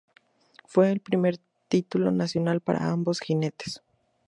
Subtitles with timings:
[0.65, 1.37] Fue el primer
[1.69, 3.83] título nacional para ambos jinetes.